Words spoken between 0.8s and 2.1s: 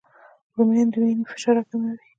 د وینې فشار راکموي